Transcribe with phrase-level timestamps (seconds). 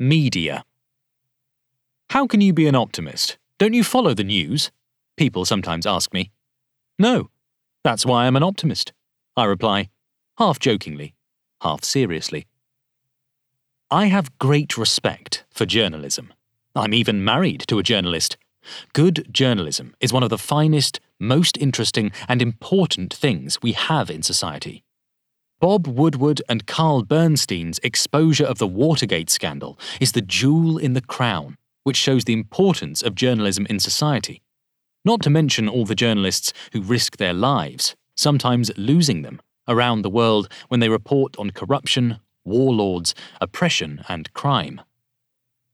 [0.00, 0.64] Media.
[2.10, 3.36] How can you be an optimist?
[3.58, 4.70] Don't you follow the news?
[5.16, 6.30] People sometimes ask me.
[7.00, 7.30] No,
[7.82, 8.92] that's why I'm an optimist.
[9.36, 9.88] I reply,
[10.38, 11.14] half jokingly,
[11.62, 12.46] half seriously.
[13.90, 16.32] I have great respect for journalism.
[16.76, 18.36] I'm even married to a journalist.
[18.92, 24.22] Good journalism is one of the finest, most interesting, and important things we have in
[24.22, 24.84] society.
[25.60, 31.00] Bob Woodward and Carl Bernstein's exposure of the Watergate scandal is the jewel in the
[31.00, 34.40] crown, which shows the importance of journalism in society.
[35.04, 40.10] Not to mention all the journalists who risk their lives, sometimes losing them, around the
[40.10, 44.80] world when they report on corruption, warlords, oppression, and crime.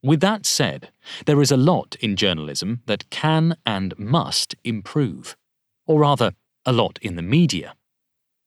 [0.03, 0.93] With that said,
[1.27, 5.37] there is a lot in journalism that can and must improve.
[5.87, 6.33] Or rather,
[6.65, 7.75] a lot in the media.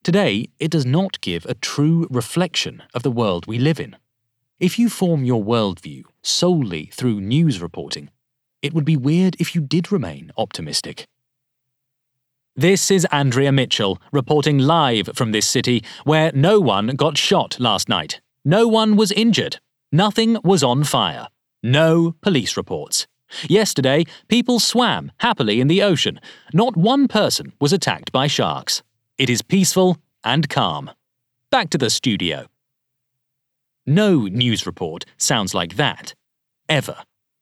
[0.08, 3.94] Today, it does not give a true reflection of the world we live in.
[4.58, 8.08] If you form your worldview solely through news reporting,
[8.62, 11.06] it would be weird if you did remain optimistic.
[12.56, 17.86] This is Andrea Mitchell reporting live from this city where no one got shot last
[17.86, 18.22] night.
[18.46, 19.60] No one was injured.
[19.92, 21.28] Nothing was on fire.
[21.62, 23.06] No police reports.
[23.46, 26.18] Yesterday, people swam happily in the ocean.
[26.54, 28.82] Not one person was attacked by sharks.
[29.18, 30.92] It is peaceful and calm.
[31.50, 32.46] Back to the studio.
[33.84, 36.14] No news report sounds like that.
[36.68, 36.98] Ever.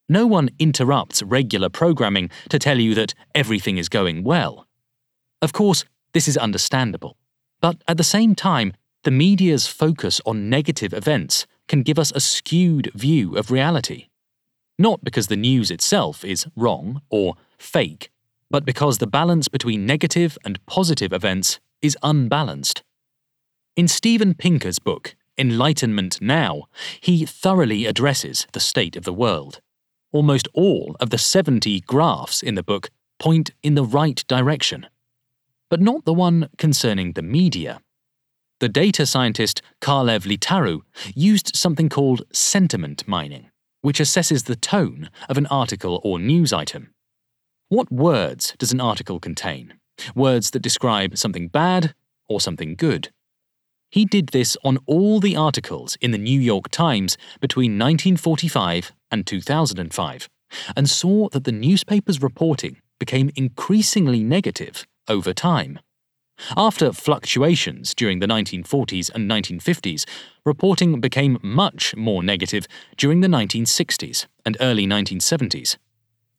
[0.09, 4.67] No one interrupts regular programming to tell you that everything is going well.
[5.43, 7.19] Of course, this is understandable.
[7.61, 8.73] But at the same time,
[9.05, 14.07] the media's focus on negative events can give us a skewed view of reality.
[14.79, 18.11] Not because the news itself is wrong or fake,
[18.51, 22.83] but because the balance between negative and positive events is unbalanced.
[23.77, 26.65] In Steven Pinker's book, Enlightenment Now,
[27.01, 29.61] he thoroughly addresses the state of the world.
[30.12, 34.87] Almost all of the 70 graphs in the book point in the right direction
[35.69, 37.80] but not the one concerning the media.
[38.61, 40.80] The data scientist Kalev Leetaru
[41.14, 43.51] used something called sentiment mining,
[43.83, 46.92] which assesses the tone of an article or news item.
[47.68, 49.74] What words does an article contain?
[50.14, 51.95] Words that describe something bad
[52.29, 53.11] or something good?
[53.90, 59.27] He did this on all the articles in the New York Times between 1945 and
[59.27, 60.29] 2005,
[60.77, 65.79] and saw that the newspaper's reporting became increasingly negative over time.
[66.56, 70.05] After fluctuations during the 1940s and 1950s,
[70.45, 75.77] reporting became much more negative during the 1960s and early 1970s.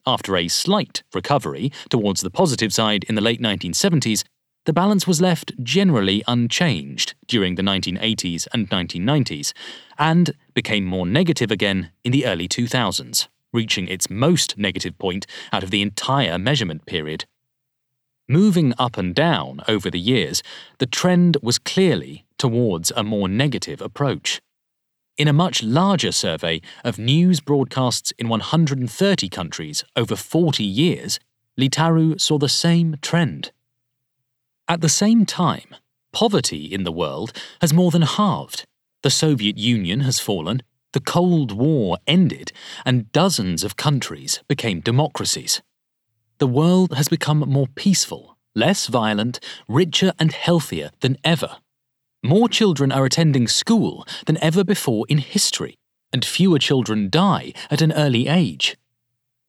[0.07, 4.23] After a slight recovery towards the positive side in the late 1970s,
[4.65, 9.51] the balance was left generally unchanged during the 1980s and 1990s,
[9.99, 15.61] and became more negative again in the early 2000s, reaching its most negative point out
[15.61, 17.25] of the entire measurement period
[18.29, 20.43] Moving up and down over the years,
[20.79, 24.41] the trend was clearly towards a more negative approach.
[25.17, 31.19] In a much larger survey of news broadcasts in 130 countries over 40 years,
[31.59, 33.51] Leetaru saw the same trend.
[34.67, 35.75] At the same time,
[36.11, 38.65] poverty in the world has more than halved.
[39.01, 40.61] The Soviet Union has fallen,
[40.93, 42.51] the Cold War ended,
[42.85, 45.61] and dozens of countries became democracies
[46.39, 51.57] the world has become more peaceful, less violent, richer, and healthier than ever.
[52.23, 55.77] More children are attending school than ever before in history,
[56.11, 58.77] and fewer children die at an early age.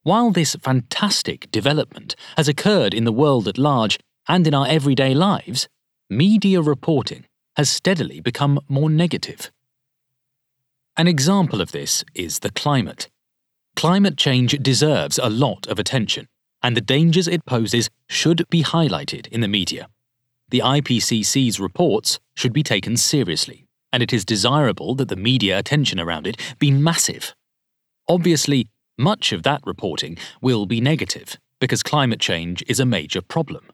[0.03, 5.15] While this fantastic development has occurred in the world at large and in our everyday
[5.15, 5.69] lives,
[6.09, 7.25] media reporting
[7.57, 9.51] has steadily become more negative.
[10.97, 13.09] An example of this is the climate.
[13.77, 16.27] Climate change deserves a lot of attention
[16.63, 19.89] and the dangers it poses should be highlighted in the media.
[20.51, 26.01] The IPCC's reports should be taken seriously, and it is desirable that the media attention
[26.01, 27.35] around it be massive.
[28.09, 33.67] Obviously, much of that reporting will be negative, because climate change is a major problem.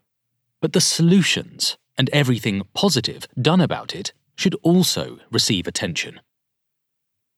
[0.60, 6.20] But the solutions and everything positive done about it should also receive attention.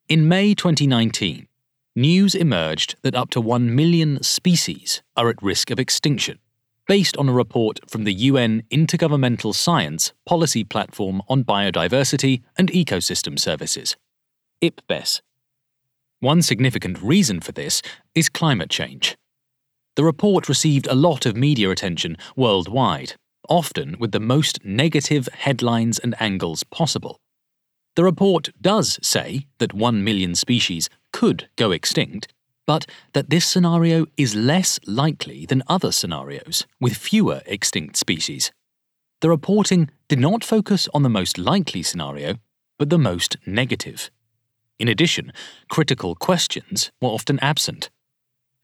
[0.08, 1.46] In May 2019,
[1.94, 6.38] news emerged that up to 1 million species are at risk of extinction,
[6.86, 13.38] based on a report from the UN Intergovernmental Science Policy Platform on Biodiversity and Ecosystem
[13.38, 13.96] Services,
[14.62, 15.20] IPBES.
[16.20, 17.82] One significant reason for this
[18.14, 19.16] is climate change.
[19.96, 23.14] The report received a lot of media attention worldwide,
[23.48, 27.20] often with the most negative headlines and angles possible.
[27.96, 32.28] The report does say that 1 million species could go extinct,
[32.66, 38.52] but that this scenario is less likely than other scenarios with fewer extinct species.
[39.20, 42.34] The reporting did not focus on the most likely scenario,
[42.78, 44.10] but the most negative.
[44.78, 45.32] In addition,
[45.70, 47.88] critical questions were often absent.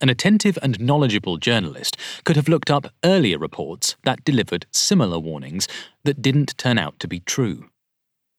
[0.00, 5.68] An attentive and knowledgeable journalist could have looked up earlier reports that delivered similar warnings
[6.04, 7.70] that didn't turn out to be true.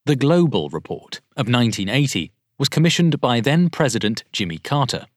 [0.05, 5.07] The Global Report of 1980 was commissioned by then President Jimmy Carter.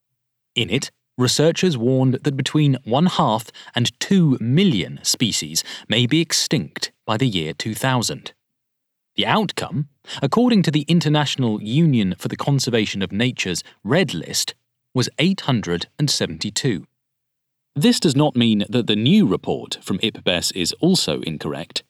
[0.57, 6.91] In it, researchers warned that between one half and two million species may be extinct
[7.05, 8.33] by the year 2000.
[9.17, 9.89] The outcome,
[10.21, 14.55] according to the International Union for the Conservation of Nature's Red List,
[14.95, 16.87] was 872.
[17.75, 21.83] This does not mean that the new report from IPBES is also incorrect.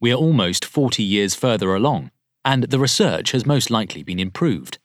[0.00, 2.10] We are almost 40 years further along,
[2.44, 4.78] and the research has most likely been improved.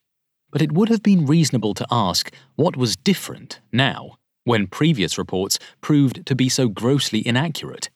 [0.56, 4.16] But it would have been reasonable to ask what was different now,
[4.46, 7.90] when previous reports proved to be so grossly inaccurate.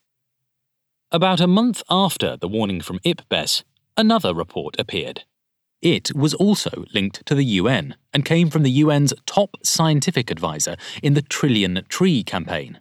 [1.10, 3.62] About a month after the warning from IPBES,
[3.96, 5.24] another report appeared.
[5.80, 10.76] It was also linked to the UN and came from the UN's top scientific advisor
[11.02, 12.78] in the Trillion Tree campaign.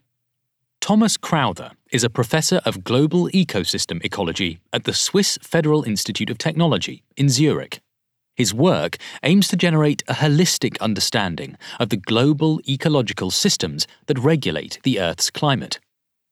[0.82, 6.38] Thomas Crowther is a professor of global ecosystem ecology at the Swiss Federal Institute of
[6.38, 7.80] Technology in Zurich.
[8.40, 14.80] His work aims to generate a holistic understanding of the global ecological systems that regulate
[14.84, 15.82] the Earth's climate.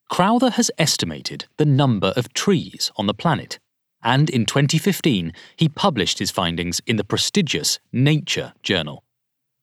[0.09, 3.59] Crowther has estimated the number of trees on the planet,
[4.01, 9.03] and in 2015 he published his findings in the prestigious Nature journal.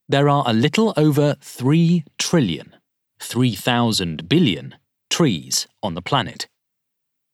[0.06, 2.76] There are a little over 3 trillion,
[3.20, 4.74] 3,000 billion,
[5.08, 6.46] trees on the planet.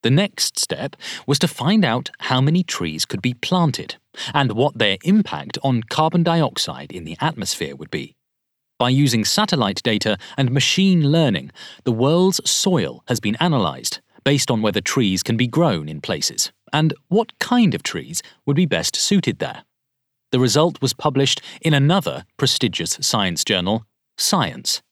[0.02, 3.96] The next step was to find out how many trees could be planted
[4.32, 8.16] and what their impact on carbon dioxide in the atmosphere would be.
[8.78, 11.50] By using satellite data and machine learning,
[11.84, 16.50] the world's soil has been analysed based on whether trees can be grown in places
[16.72, 19.64] and what kind of trees would be best suited there.
[20.32, 23.84] The result was published in another prestigious science journal,
[24.20, 24.82] Science.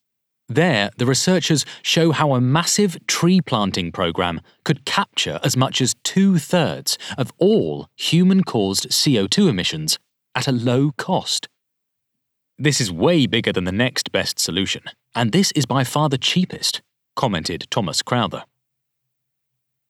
[0.49, 5.95] There, the researchers show how a massive tree planting program could capture as much as
[6.05, 9.99] two thirds of all human caused CO2 emissions
[10.35, 11.49] at a low cost.
[12.57, 14.85] This is way bigger than the next best solution,
[15.15, 16.81] and this is by far the cheapest,
[17.15, 18.45] commented Thomas Crowther.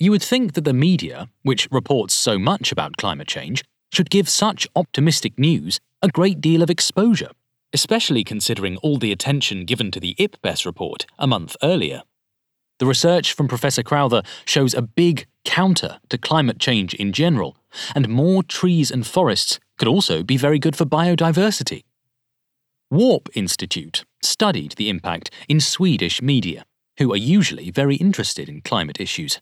[0.00, 3.62] You would think that the media, which reports so much about climate change,
[3.92, 7.30] should give such optimistic news a great deal of exposure,
[7.72, 12.02] especially considering all the attention given to the IPBES report a month earlier.
[12.78, 17.56] The research from Professor Crowther shows a big counter to climate change in general,
[17.94, 21.82] and more trees and forests could also be very good for biodiversity.
[22.90, 26.64] Warp Institute studied the impact in Swedish media,
[26.98, 29.40] who are usually very interested in climate issues.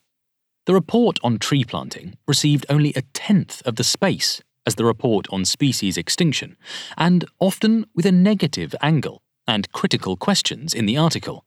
[0.64, 5.26] The report on tree planting received only a tenth of the space as the report
[5.30, 6.56] on species extinction,
[6.96, 11.44] and often with a negative angle and critical questions in the article.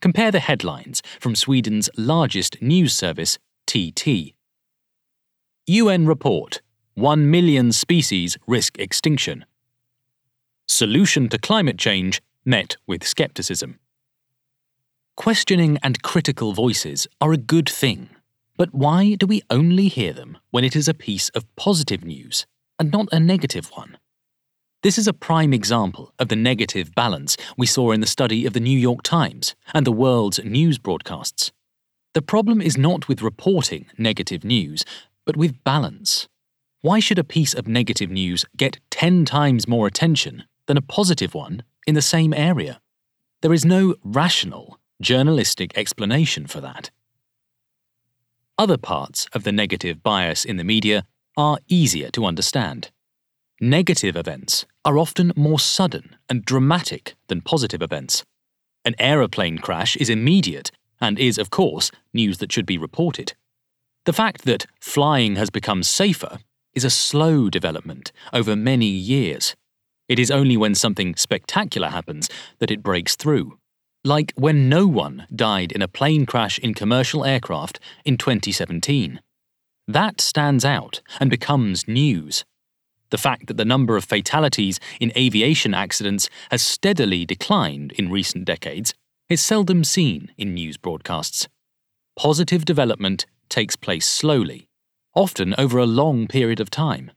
[0.00, 4.34] Compare the headlines from Sweden's largest news service, TT.
[5.66, 6.60] UN report
[6.94, 9.44] 1 million species risk extinction.
[10.68, 13.78] Solution to climate change met with skepticism.
[15.16, 18.10] Questioning and critical voices are a good thing,
[18.56, 22.46] but why do we only hear them when it is a piece of positive news
[22.78, 23.98] and not a negative one?
[24.82, 28.52] This is a prime example of the negative balance we saw in the study of
[28.52, 31.52] the New York Times and the world's news broadcasts.
[32.14, 34.84] The problem is not with reporting negative news,
[35.24, 36.28] but with balance.
[36.82, 41.34] Why should a piece of negative news get 10 times more attention than a positive
[41.34, 42.80] one in the same area.
[43.42, 46.90] There is no rational, journalistic explanation for that.
[48.58, 51.04] Other parts of the negative bias in the media
[51.36, 52.90] are easier to understand.
[53.60, 58.24] Negative events are often more sudden and dramatic than positive events.
[58.86, 60.70] An aeroplane crash is immediate
[61.02, 63.34] and is, of course, news that should be reported.
[64.06, 66.38] The fact that flying has become safer
[66.74, 69.54] is a slow development over many years.
[70.08, 73.58] It is only when something spectacular happens that it breaks through.
[74.06, 79.18] Like when no one died in a plane crash in commercial aircraft in 2017.
[79.88, 82.44] That stands out and becomes news.
[83.10, 88.44] The fact that the number of fatalities in aviation accidents has steadily declined in recent
[88.44, 88.94] decades
[89.28, 91.48] is seldom seen in news broadcasts.
[92.16, 94.68] Positive development takes place slowly,
[95.16, 97.10] often over a long period of time.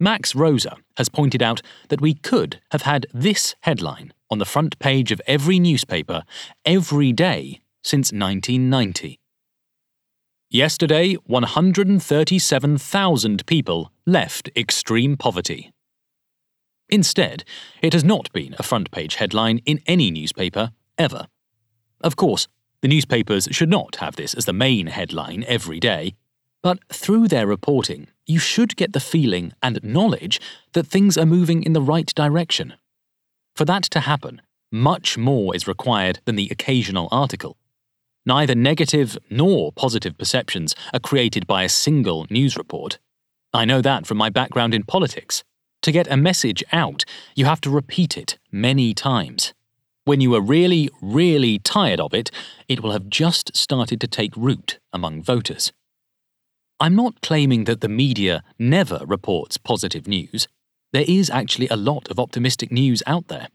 [0.00, 4.78] Max Roser has pointed out that we could have had this headline on the front
[4.78, 6.22] page of every newspaper
[6.64, 9.18] every day since 1990.
[10.48, 15.70] Yesterday, 137,000 people left extreme poverty.
[16.88, 17.44] Instead,
[17.82, 21.26] it has not been a front page headline in any newspaper ever.
[22.00, 22.48] Of course,
[22.80, 26.14] the newspapers should not have this as the main headline every day,
[26.62, 30.40] but through their reporting, you should get the feeling and knowledge
[30.72, 32.72] that things are moving in the right direction.
[33.54, 37.56] For that to happen, much more is required than the occasional article.
[38.24, 42.98] Neither negative nor positive perceptions are created by a single news report.
[43.52, 45.44] I know that from my background in politics.
[45.82, 47.04] To get a message out,
[47.34, 49.52] you have to repeat it many times.
[50.04, 52.30] When you are really, really tired of it,
[52.68, 55.72] it will have just started to take root among voters.
[56.80, 60.48] I'm not claiming that the media never reports positive news.
[60.92, 63.48] There is actually a lot of optimistic news out there.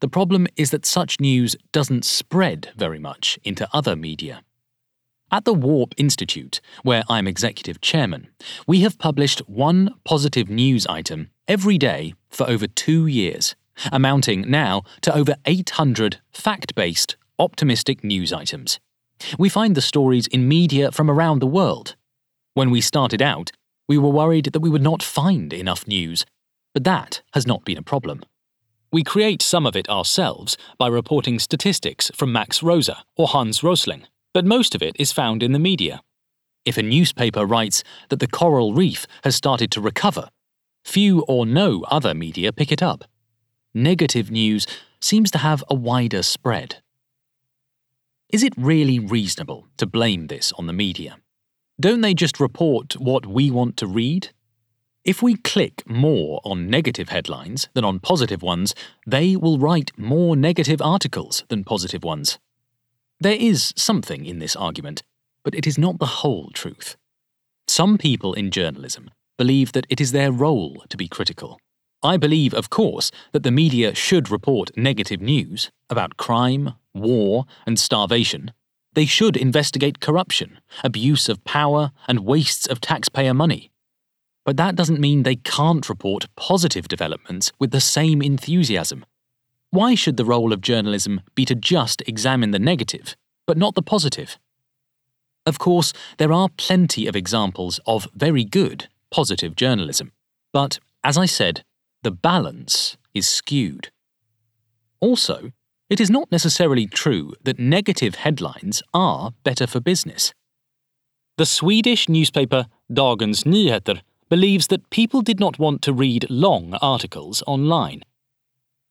[0.00, 4.42] The problem is that such news doesn't spread very much into other media.
[5.30, 8.28] At the Warp Institute, where I'm executive chairman,
[8.66, 13.54] we have published one positive news item every day for over two years,
[13.92, 18.80] amounting now to over 800 fact based, optimistic news items.
[19.38, 21.94] We find the stories in media from around the world.
[22.54, 23.52] When we started out,
[23.88, 26.26] we were worried that we would not find enough news,
[26.74, 28.22] but that has not been a problem.
[28.92, 34.06] We create some of it ourselves by reporting statistics from Max Roser or Hans Rosling
[34.34, 36.02] but most of it is found in the media.
[36.66, 40.28] If a newspaper writes that the coral reef has started to recover,
[40.84, 43.04] few or no other media pick it up.
[43.72, 44.66] Negative news
[45.00, 46.82] seems to have a wider spread.
[48.30, 51.18] Is it really reasonable to blame this on the media?
[51.78, 54.30] Don't they just report what we want to read?
[55.04, 58.74] If we click more on negative headlines than on positive ones,
[59.06, 62.38] they will write more negative articles than positive ones.
[63.20, 65.02] There is something in this argument,
[65.44, 66.96] but it is not the whole truth.
[67.68, 71.60] Some people in journalism believe that it is their role to be critical.
[72.02, 77.78] I believe, of course, that the media should report negative news about crime, war, and
[77.78, 78.52] starvation.
[78.94, 83.70] They should investigate corruption, abuse of power, and wastes of taxpayer money.
[84.44, 89.04] But that doesn't mean they can't report positive developments with the same enthusiasm.
[89.70, 93.82] Why should the role of journalism be to just examine the negative, but not the
[93.82, 94.38] positive?
[95.46, 100.12] Of course, there are plenty of examples of very good, positive journalism,
[100.52, 101.64] but as I said,
[102.02, 103.90] the balance is skewed.
[105.00, 105.50] Also,
[105.90, 110.32] it is not necessarily true that negative headlines are better for business.
[111.36, 114.00] The Swedish newspaper Dagens Nyheter
[114.34, 118.02] believes that people did not want to read long articles online.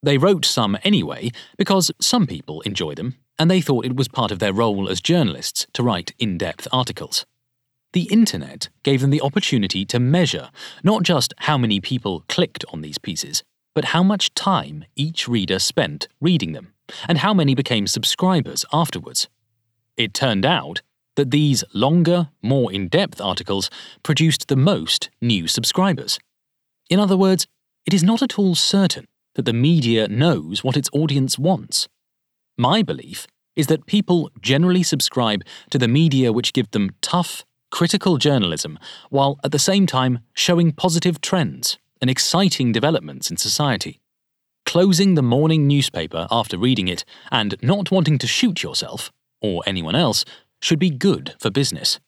[0.01, 4.31] They wrote some anyway because some people enjoy them, and they thought it was part
[4.31, 7.25] of their role as journalists to write in depth articles.
[7.91, 10.49] The internet gave them the opportunity to measure
[10.81, 13.43] not just how many people clicked on these pieces,
[13.75, 16.73] but how much time each reader spent reading them,
[17.05, 19.27] and how many became subscribers afterwards.
[19.97, 20.81] It turned out
[21.15, 23.69] that these longer, more in depth articles
[24.01, 26.19] produced the most new subscribers.
[26.89, 27.47] In other words,
[27.85, 29.05] it is not at all certain
[29.35, 31.87] that the media knows what its audience wants.
[32.57, 38.17] My belief is that people generally subscribe to the media which give them tough, critical
[38.17, 38.77] journalism,
[39.09, 43.99] while at the same time showing positive trends and exciting developments in society.
[44.65, 49.95] Closing the morning newspaper after reading it and not wanting to shoot yourself, or anyone
[49.95, 50.23] else,
[50.63, 51.99] should be good for business.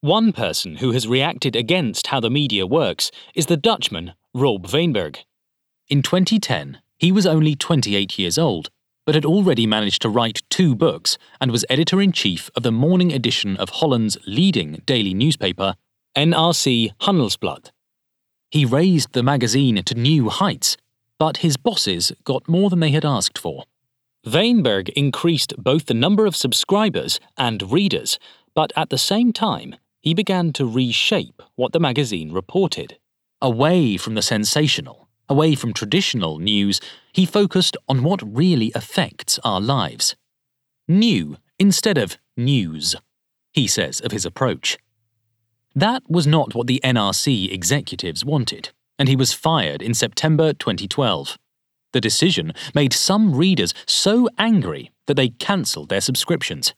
[0.00, 5.16] One person who has reacted against how the media works is the Dutchman Rob Wijnberg.
[5.88, 8.70] In 2010, he was only 28 years old,
[9.04, 12.70] but had already managed to write two books and was editor in chief of the
[12.70, 15.74] morning edition of Holland's leading daily newspaper,
[16.16, 17.72] NRC Handelsblad.
[18.48, 20.76] He raised the magazine to new heights,
[21.18, 23.64] but his bosses got more than they had asked for.
[24.28, 28.18] Wijnberg increased both the number of subscribers and readers,
[28.54, 32.98] but at the same time, he began to reshape what the magazine reported.
[33.40, 36.80] Away from the sensational Away from traditional news,
[37.12, 40.16] he focused on what really affects our lives.
[40.86, 42.96] New instead of news,
[43.52, 44.78] he says of his approach.
[45.74, 51.36] That was not what the NRC executives wanted, and he was fired in September 2012.
[51.92, 56.74] The decision made some readers so angry that they cancelled their subscriptions.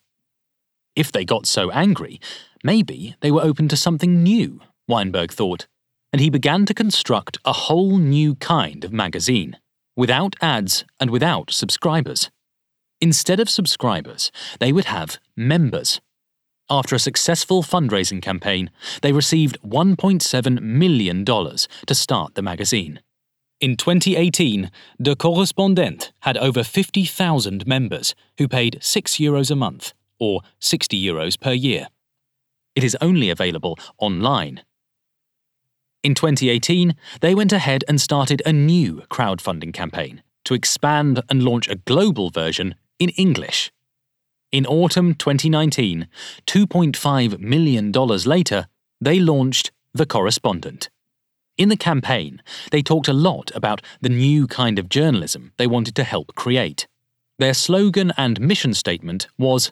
[0.95, 2.21] If they got so angry,
[2.63, 5.67] maybe they were open to something new, Wijnberg thought.
[6.13, 9.57] and he began to construct a whole new kind of magazine,
[9.97, 12.31] without ads and without subscribers.
[13.01, 16.01] Instead of subscribers, they would have members.
[16.69, 18.71] After a successful fundraising campaign,
[19.03, 23.01] they received $1.7 million to start the magazine.
[23.61, 30.41] In 2018, The Correspondent had over 50,000 members who paid 6 euros a month, or
[30.61, 31.89] 60 euros per year.
[32.75, 34.63] It is only available online.
[36.03, 41.69] In 2018, they went ahead and started a new crowdfunding campaign to expand and launch
[41.69, 43.71] a global version in English.
[44.51, 46.09] In autumn 2019,
[46.47, 48.69] $2.5 million later,
[49.03, 50.89] they launched The Correspondent.
[51.61, 52.41] In the campaign,
[52.71, 56.87] they talked a lot about the new kind of journalism they wanted to help create.
[57.39, 59.71] Their slogan and mission statement was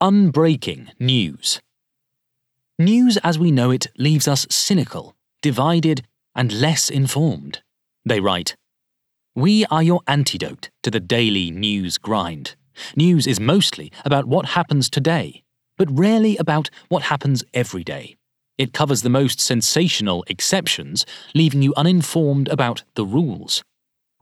[0.00, 1.60] Unbreaking News.
[2.78, 6.06] News as we know it leaves us cynical, divided,
[6.36, 7.60] and less informed.
[8.04, 8.54] They write
[9.34, 12.54] We are your antidote to the daily news grind.
[12.94, 15.42] News is mostly about what happens today,
[15.76, 18.14] but rarely about what happens every day.
[18.58, 23.62] It covers the most sensational exceptions, leaving you uninformed about the rules.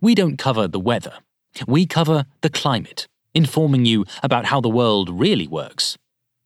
[0.00, 1.18] We don't cover the weather.
[1.68, 5.96] We cover the climate, informing you about how the world really works.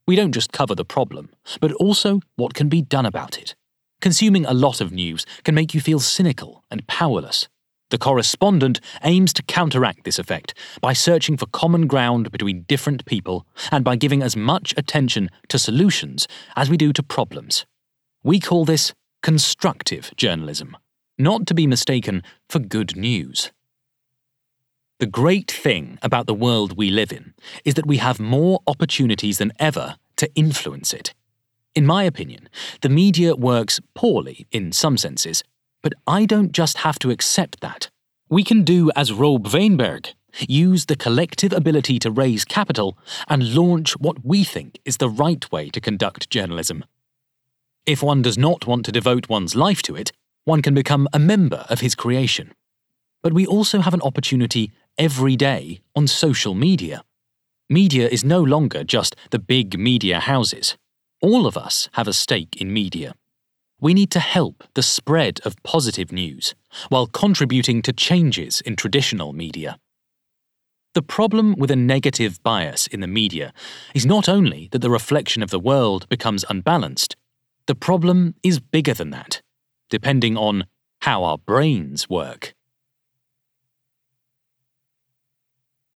[0.07, 1.31] We don't just cover the problem,
[1.61, 3.55] but also what can be done about it.
[4.03, 7.49] Consuming a lot of news can make you feel cynical and powerless.
[7.91, 10.53] The correspondent aims to counteract this effect
[10.83, 15.59] by searching for common ground between different people and by giving as much attention to
[15.59, 17.65] solutions as we do to problems.
[18.29, 18.93] We call this
[19.23, 20.77] constructive journalism,
[21.17, 23.53] not to be mistaken for good news.
[24.99, 27.33] The great thing about the world we live in
[27.65, 31.15] is that we have more opportunities than ever to influence it.
[31.75, 32.51] In my opinion,
[32.83, 35.43] the media works poorly in some senses,
[35.83, 37.89] but I don't just have to accept that.
[38.29, 40.13] We can do as Rob Wijnberg,
[40.47, 45.51] use the collective ability to raise capital and launch what we think is the right
[45.51, 46.85] way to conduct journalism.
[47.89, 50.13] If one does not want to devote one's life to it,
[50.45, 52.53] one can become a member of his creation.
[53.23, 57.03] But we also have an opportunity every day on social media.
[57.71, 60.77] Media is no longer just the big media houses.
[61.23, 63.15] All of us have a stake in media.
[63.81, 66.55] We need to help the spread of positive news
[66.91, 69.79] while contributing to changes in traditional media.
[70.93, 73.55] The problem with a negative bias in the media
[73.95, 77.17] is not only that the reflection of the world becomes unbalanced,
[77.69, 79.43] the problem is bigger than that,
[79.91, 80.65] depending on
[81.03, 82.55] how our brains work.